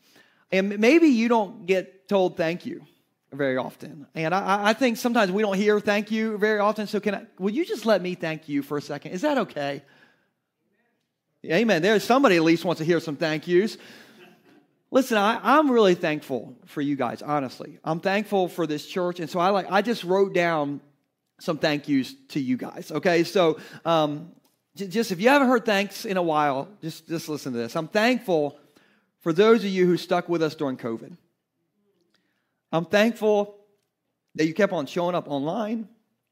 [0.52, 2.86] And maybe you don't get told thank you
[3.32, 4.08] very often.
[4.16, 6.88] And I, I think sometimes we don't hear thank you very often.
[6.88, 9.12] So can I, will you just let me thank you for a second?
[9.12, 9.84] Is that okay?
[11.46, 11.82] Amen.
[11.82, 13.78] There's somebody at least wants to hear some thank yous.
[14.92, 17.80] Listen, I, am really thankful for you guys, honestly.
[17.84, 19.20] I'm thankful for this church.
[19.20, 20.82] And so I like I just wrote down
[21.40, 22.92] some thank yous to you guys.
[22.92, 23.24] Okay.
[23.24, 24.32] So um,
[24.76, 27.76] just if you haven't heard thanks in a while, just, just listen to this.
[27.76, 28.60] I'm thankful
[29.22, 31.16] for those of you who stuck with us during COVID.
[32.72, 33.56] I'm thankful
[34.36, 35.88] that you kept on showing up online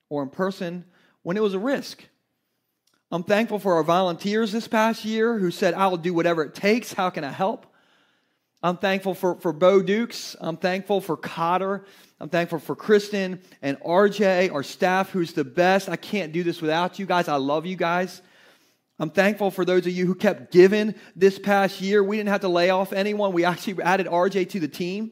[0.10, 0.84] or in person
[1.24, 2.04] when it was a risk.
[3.10, 6.92] I'm thankful for our volunteers this past year who said, I'll do whatever it takes.
[6.92, 7.66] How can I help?
[8.62, 10.36] I'm thankful for, for Bo Dukes.
[10.42, 11.86] I'm thankful for Cotter.
[12.20, 15.88] I'm thankful for Kristen and RJ, our staff, who's the best.
[15.88, 17.28] I can't do this without you guys.
[17.28, 18.22] I love you guys.
[19.00, 22.04] I'm thankful for those of you who kept giving this past year.
[22.04, 23.32] We didn't have to lay off anyone.
[23.32, 25.12] We actually added RJ to the team.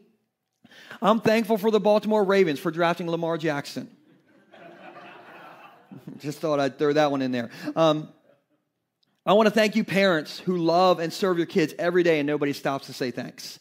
[1.02, 3.95] I'm thankful for the Baltimore Ravens for drafting Lamar Jackson.
[6.20, 7.50] Just thought I'd throw that one in there.
[7.76, 8.10] Um,
[9.26, 12.28] I want to thank you, parents who love and serve your kids every day and
[12.28, 13.60] nobody stops to say thanks.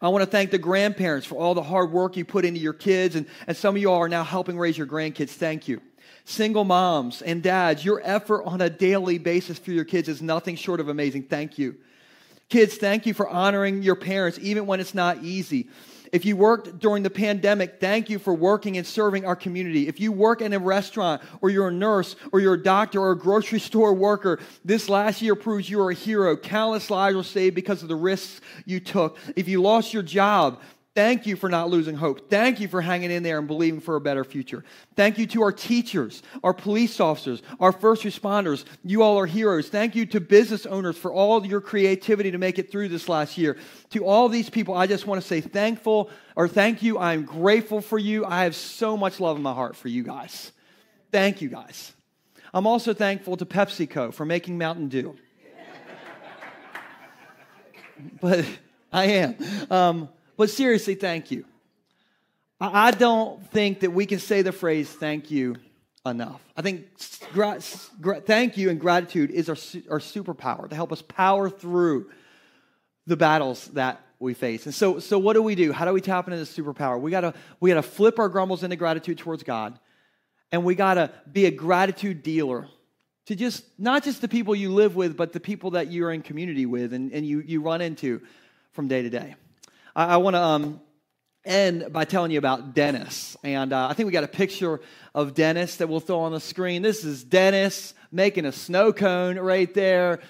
[0.00, 2.72] I want to thank the grandparents for all the hard work you put into your
[2.72, 5.30] kids, and, and some of you are now helping raise your grandkids.
[5.30, 5.80] Thank you.
[6.24, 10.56] Single moms and dads, your effort on a daily basis for your kids is nothing
[10.56, 11.24] short of amazing.
[11.24, 11.76] Thank you.
[12.48, 15.68] Kids, thank you for honoring your parents, even when it's not easy.
[16.12, 19.88] If you worked during the pandemic, thank you for working and serving our community.
[19.88, 23.12] If you work in a restaurant or you're a nurse or you're a doctor or
[23.12, 26.36] a grocery store worker, this last year proves you are a hero.
[26.36, 29.16] Countless lives were saved because of the risks you took.
[29.36, 30.60] If you lost your job,
[30.94, 32.28] Thank you for not losing hope.
[32.28, 34.62] Thank you for hanging in there and believing for a better future.
[34.94, 38.66] Thank you to our teachers, our police officers, our first responders.
[38.84, 39.70] You all are heroes.
[39.70, 43.38] Thank you to business owners for all your creativity to make it through this last
[43.38, 43.56] year.
[43.90, 46.98] To all these people, I just want to say thankful or thank you.
[46.98, 48.26] I'm grateful for you.
[48.26, 50.52] I have so much love in my heart for you guys.
[51.10, 51.94] Thank you guys.
[52.52, 55.16] I'm also thankful to PepsiCo for making Mountain Dew.
[58.20, 58.44] but
[58.92, 59.36] I am.
[59.70, 61.44] Um, but seriously, thank you.
[62.60, 65.56] I don't think that we can say the phrase thank you
[66.06, 66.40] enough.
[66.56, 66.86] I think
[67.32, 67.60] gra-
[68.00, 69.56] gra- thank you and gratitude is our,
[69.90, 72.10] our superpower to help us power through
[73.06, 74.66] the battles that we face.
[74.66, 75.72] And so, so what do we do?
[75.72, 77.00] How do we tap into this superpower?
[77.00, 79.78] We gotta, we gotta flip our grumbles into gratitude towards God,
[80.52, 82.68] and we gotta be a gratitude dealer
[83.26, 86.22] to just not just the people you live with, but the people that you're in
[86.22, 88.20] community with and, and you, you run into
[88.72, 89.34] from day to day.
[89.94, 90.80] I, I want to um,
[91.44, 93.36] end by telling you about Dennis.
[93.42, 94.80] And uh, I think we got a picture
[95.14, 96.82] of Dennis that we'll throw on the screen.
[96.82, 100.20] This is Dennis making a snow cone right there.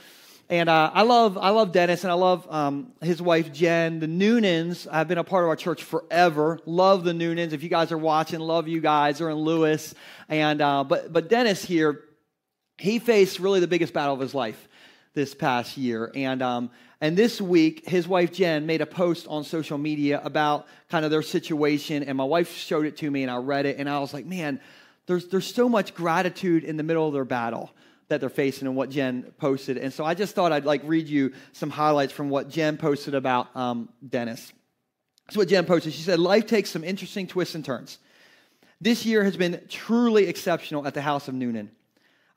[0.49, 4.01] And uh, I love I love Dennis and I love um, his wife Jen.
[4.01, 6.59] The Noonans have been a part of our church forever.
[6.67, 7.53] Love the Noonans.
[7.53, 9.19] If you guys are watching, love you guys.
[9.19, 9.95] They're in Lewes.
[10.29, 12.01] And uh, but but Dennis here,
[12.77, 14.69] he faced really the biggest battle of his life
[15.15, 16.11] this past year.
[16.15, 16.71] And, um,
[17.03, 21.11] and this week, his wife Jen made a post on social media about kind of
[21.11, 22.05] their situation.
[22.05, 24.25] And my wife showed it to me, and I read it, and I was like,
[24.25, 24.61] man,
[25.07, 27.73] there's, there's so much gratitude in the middle of their battle
[28.07, 29.79] that they're facing and what Jen posted.
[29.79, 33.17] And so I just thought I'd like read you some highlights from what Jen posted
[33.17, 34.53] about um, Dennis.
[35.27, 35.95] That's what Jen posted.
[35.95, 37.99] She said, Life takes some interesting twists and turns.
[38.81, 41.73] This year has been truly exceptional at the House of Noonan.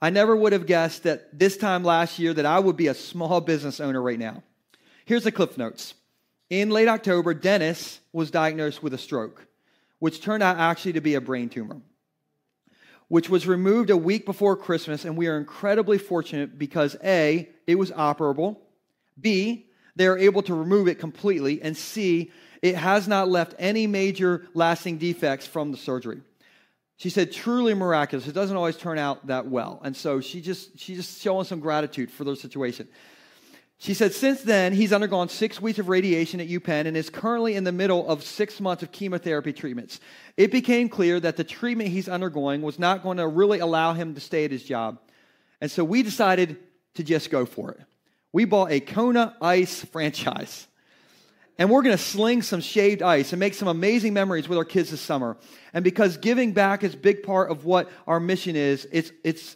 [0.01, 2.95] I never would have guessed that this time last year that I would be a
[2.95, 4.41] small business owner right now.
[5.06, 5.93] Here's the cliff notes.
[6.49, 9.45] In late October, Dennis was diagnosed with a stroke,
[9.99, 11.78] which turned out actually to be a brain tumor,
[13.08, 17.76] which was removed a week before Christmas, and we are incredibly fortunate because A, it
[17.76, 18.58] was operable,
[19.20, 22.32] B, they are able to remove it completely, and C,
[22.62, 26.22] it has not left any major lasting defects from the surgery.
[26.97, 28.28] She said, truly miraculous.
[28.28, 29.82] It doesn't always turn out that well.
[29.84, 32.88] And so she just, she just showing some gratitude for their situation.
[33.78, 37.55] She said, since then, he's undergone six weeks of radiation at UPenn and is currently
[37.55, 39.99] in the middle of six months of chemotherapy treatments.
[40.38, 44.15] It became clear that the treatment he's undergoing was not going to really allow him
[44.15, 44.99] to stay at his job.
[45.59, 46.57] And so we decided
[46.95, 47.82] to just go for it.
[48.32, 50.67] We bought a Kona Ice franchise
[51.57, 54.65] and we're going to sling some shaved ice and make some amazing memories with our
[54.65, 55.38] kids this summer.
[55.73, 59.55] And because giving back is a big part of what our mission is, it's, it's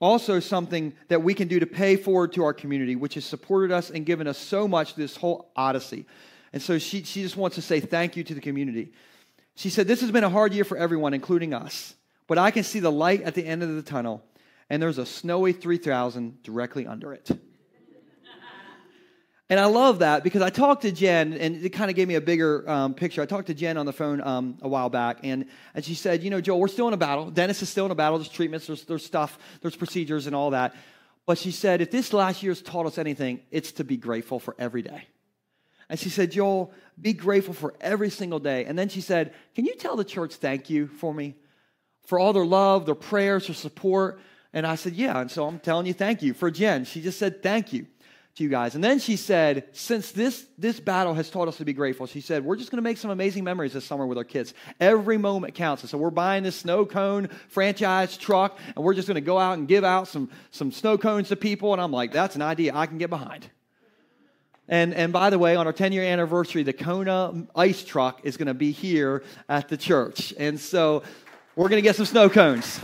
[0.00, 3.72] also something that we can do to pay forward to our community, which has supported
[3.72, 6.06] us and given us so much this whole odyssey.
[6.52, 8.92] And so she, she just wants to say thank you to the community.
[9.54, 11.94] She said, This has been a hard year for everyone, including us,
[12.26, 14.22] but I can see the light at the end of the tunnel,
[14.68, 17.30] and there's a snowy 3000 directly under it.
[19.48, 22.16] And I love that because I talked to Jen, and it kind of gave me
[22.16, 23.22] a bigger um, picture.
[23.22, 26.24] I talked to Jen on the phone um, a while back, and, and she said,
[26.24, 27.30] You know, Joel, we're still in a battle.
[27.30, 28.18] Dennis is still in a battle.
[28.18, 30.74] There's treatments, there's, there's stuff, there's procedures, and all that.
[31.26, 34.56] But she said, If this last year's taught us anything, it's to be grateful for
[34.58, 35.06] every day.
[35.88, 38.64] And she said, Joel, be grateful for every single day.
[38.64, 41.36] And then she said, Can you tell the church thank you for me?
[42.06, 44.18] For all their love, their prayers, their support.
[44.52, 45.20] And I said, Yeah.
[45.20, 46.34] And so I'm telling you thank you.
[46.34, 47.86] For Jen, she just said, Thank you
[48.36, 48.74] to you guys.
[48.74, 52.20] And then she said, since this, this battle has taught us to be grateful, she
[52.20, 54.52] said, we're just going to make some amazing memories this summer with our kids.
[54.78, 55.82] Every moment counts.
[55.82, 59.38] And so we're buying this snow cone franchise truck, and we're just going to go
[59.38, 61.72] out and give out some, some snow cones to people.
[61.72, 63.48] And I'm like, that's an idea I can get behind.
[64.68, 68.36] And, and by the way, on our 10 year anniversary, the Kona ice truck is
[68.36, 70.34] going to be here at the church.
[70.38, 71.04] And so
[71.54, 72.80] we're going to get some snow cones.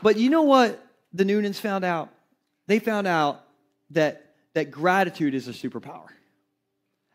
[0.00, 0.82] But you know what
[1.12, 2.10] the Noonans found out?
[2.68, 3.44] They found out
[3.90, 6.06] that, that gratitude is a superpower.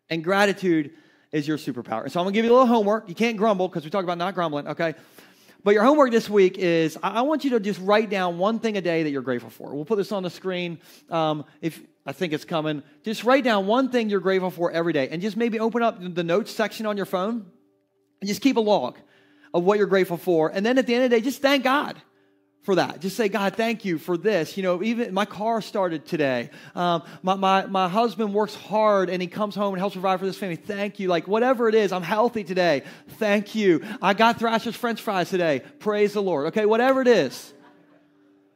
[0.09, 0.91] And gratitude
[1.31, 2.03] is your superpower.
[2.03, 3.07] And So I'm gonna give you a little homework.
[3.07, 4.95] You can't grumble because we talked about not grumbling, okay?
[5.63, 8.75] But your homework this week is I want you to just write down one thing
[8.75, 9.73] a day that you're grateful for.
[9.73, 10.79] We'll put this on the screen.
[11.09, 14.91] Um, if I think it's coming, just write down one thing you're grateful for every
[14.91, 17.45] day, and just maybe open up the notes section on your phone,
[18.19, 18.97] and just keep a log
[19.53, 20.49] of what you're grateful for.
[20.49, 21.95] And then at the end of the day, just thank God
[22.63, 23.01] for that.
[23.01, 24.55] Just say, God, thank you for this.
[24.55, 26.49] You know, even my car started today.
[26.75, 30.25] Um, my, my, my husband works hard and he comes home and helps provide for
[30.25, 30.55] this family.
[30.55, 31.09] Thank you.
[31.09, 32.83] Like, whatever it is, I'm healthy today.
[33.19, 33.83] Thank you.
[34.01, 35.61] I got Thrasher's French fries today.
[35.79, 36.47] Praise the Lord.
[36.47, 37.53] Okay, whatever it is.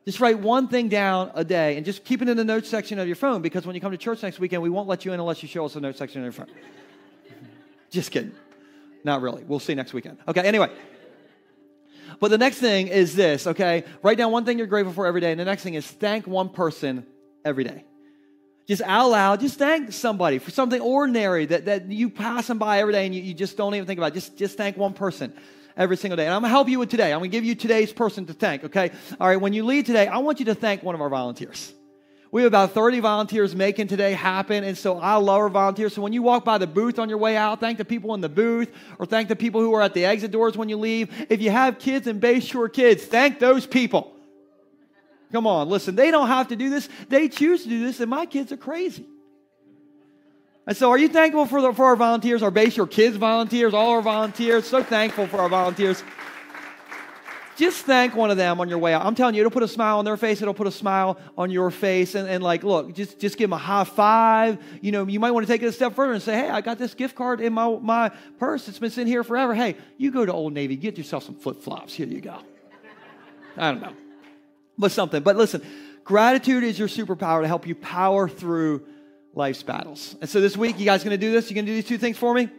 [0.05, 2.97] Just write one thing down a day and just keep it in the notes section
[2.97, 5.11] of your phone because when you come to church next weekend, we won't let you
[5.11, 6.55] in unless you show us the notes section of your phone.
[7.89, 8.31] just kidding.
[9.03, 9.43] Not really.
[9.43, 10.17] We'll see next weekend.
[10.25, 10.71] Okay, anyway.
[12.19, 13.83] But the next thing is this, okay?
[14.01, 15.31] Write down one thing you're grateful for every day.
[15.31, 17.05] And the next thing is thank one person
[17.45, 17.85] every day.
[18.67, 22.79] Just out loud, just thank somebody for something ordinary that, that you pass them by
[22.79, 24.11] every day and you, you just don't even think about.
[24.11, 24.15] It.
[24.15, 25.33] Just, just thank one person
[25.77, 26.25] every single day.
[26.25, 27.13] And I'm gonna help you with today.
[27.13, 28.91] I'm gonna give you today's person to thank, okay?
[29.21, 31.73] All right, when you leave today, I want you to thank one of our volunteers.
[32.31, 34.63] We have about 30 volunteers making today happen.
[34.63, 35.93] And so I love our volunteers.
[35.93, 38.21] So when you walk by the booth on your way out, thank the people in
[38.21, 38.69] the booth
[38.99, 41.09] or thank the people who are at the exit doors when you leave.
[41.29, 44.13] If you have kids and Bayshore kids, thank those people.
[45.31, 46.87] Come on, listen, they don't have to do this.
[47.09, 49.05] They choose to do this, and my kids are crazy.
[50.65, 53.91] And so, are you thankful for, the, for our volunteers, our Bayshore kids volunteers, all
[53.91, 54.65] our volunteers?
[54.65, 56.03] So thankful for our volunteers
[57.57, 59.03] just thank one of them on your way out.
[59.03, 61.49] I'm telling you, it'll put a smile on their face, it'll put a smile on
[61.49, 62.13] your face.
[62.13, 64.59] And, and like, look, just, just give them a high five.
[64.79, 66.61] You know, you might want to take it a step further and say, hey, I
[66.61, 68.67] got this gift card in my, my purse.
[68.67, 69.55] It's been sitting here forever.
[69.55, 71.93] Hey, you go to Old Navy, get yourself some flip flops.
[71.93, 72.37] Here you go.
[73.57, 73.93] I don't know.
[74.77, 75.23] But something.
[75.23, 75.63] But listen,
[76.03, 78.85] gratitude is your superpower to help you power through
[79.33, 80.15] life's battles.
[80.21, 81.49] And so this week, you guys going to do this?
[81.49, 82.49] You going to do these two things for me?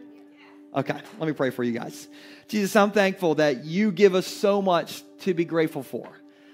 [0.75, 2.07] Okay, let me pray for you guys.
[2.47, 6.07] Jesus, I'm thankful that you give us so much to be grateful for.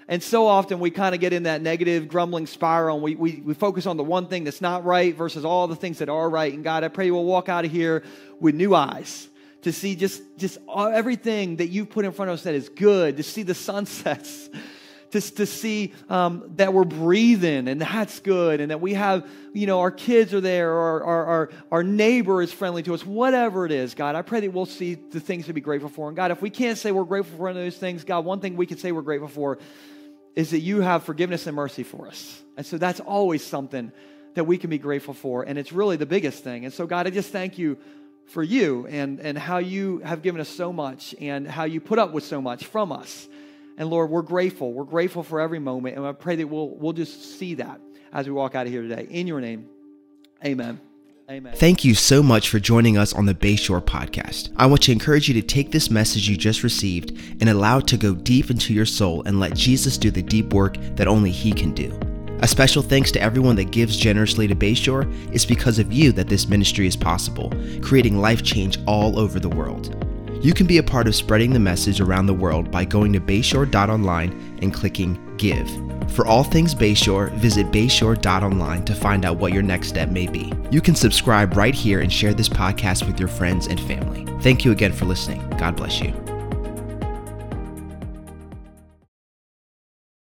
[0.08, 3.42] And so often we kind of get in that negative, grumbling spiral and we, we,
[3.44, 6.30] we focus on the one thing that's not right versus all the things that are
[6.30, 6.52] right.
[6.52, 8.04] And God, I pray we'll walk out of here
[8.40, 9.28] with new eyes
[9.62, 13.16] to see just, just everything that you've put in front of us that is good,
[13.16, 14.48] to see the sunsets,
[15.12, 19.66] to, to see um, that we're breathing and that's good, and that we have, you
[19.66, 23.66] know, our kids are there, or our, our, our neighbor is friendly to us, whatever
[23.66, 26.08] it is, God, I pray that we'll see the things to be grateful for.
[26.08, 28.40] And God, if we can't say we're grateful for any of those things, God, one
[28.40, 29.58] thing we can say we're grateful for
[30.34, 32.42] is that you have forgiveness and mercy for us.
[32.56, 33.90] And so that's always something
[34.34, 35.42] that we can be grateful for.
[35.44, 36.64] And it's really the biggest thing.
[36.64, 37.78] And so, God, I just thank you
[38.26, 41.98] for you and, and how you have given us so much and how you put
[41.98, 43.28] up with so much from us.
[43.76, 44.72] And Lord, we're grateful.
[44.72, 45.96] We're grateful for every moment.
[45.96, 47.80] And I pray that we'll, we'll just see that
[48.12, 49.06] as we walk out of here today.
[49.10, 49.68] In your name,
[50.44, 50.80] amen.
[51.28, 51.54] Amen.
[51.56, 54.52] Thank you so much for joining us on the Bayshore podcast.
[54.56, 57.88] I want to encourage you to take this message you just received and allow it
[57.88, 61.32] to go deep into your soul and let Jesus do the deep work that only
[61.32, 61.98] He can do.
[62.42, 65.12] A special thanks to everyone that gives generously to Bayshore.
[65.34, 67.52] It's because of you that this ministry is possible,
[67.82, 70.05] creating life change all over the world.
[70.40, 73.20] You can be a part of spreading the message around the world by going to
[73.20, 75.68] bayshore.online and clicking Give.
[76.12, 80.52] For all things Bayshore, visit bayshore.online to find out what your next step may be.
[80.70, 84.24] You can subscribe right here and share this podcast with your friends and family.
[84.40, 85.46] Thank you again for listening.
[85.58, 86.35] God bless you.